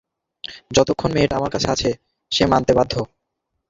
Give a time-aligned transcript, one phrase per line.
[0.75, 1.89] যতক্ষণ মেয়েটা আমার কাছে আছে
[2.31, 2.93] সে মানতে বাধ্য।